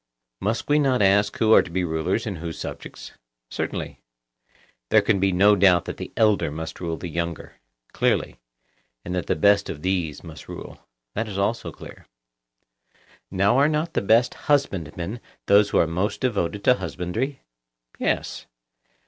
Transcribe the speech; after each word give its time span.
Must 0.39 0.67
we 0.67 0.79
not 0.79 1.03
ask 1.03 1.37
who 1.37 1.53
are 1.53 1.61
to 1.61 1.69
be 1.69 1.83
rulers 1.83 2.25
and 2.25 2.39
who 2.39 2.51
subjects? 2.53 3.11
Certainly. 3.51 4.01
There 4.89 5.03
can 5.03 5.19
be 5.19 5.31
no 5.31 5.55
doubt 5.55 5.85
that 5.85 5.97
the 5.97 6.11
elder 6.17 6.49
must 6.49 6.79
rule 6.81 6.97
the 6.97 7.07
younger. 7.07 7.59
Clearly. 7.93 8.39
And 9.05 9.13
that 9.13 9.27
the 9.27 9.35
best 9.35 9.69
of 9.69 9.83
these 9.83 10.23
must 10.23 10.49
rule. 10.49 10.79
That 11.13 11.27
is 11.29 11.37
also 11.37 11.71
clear. 11.71 12.07
Now, 13.29 13.59
are 13.59 13.69
not 13.69 13.93
the 13.93 14.01
best 14.01 14.33
husbandmen 14.33 15.19
those 15.45 15.69
who 15.69 15.77
are 15.77 15.85
most 15.85 16.19
devoted 16.21 16.63
to 16.63 16.73
husbandry? 16.73 17.41
Yes. 17.99 18.47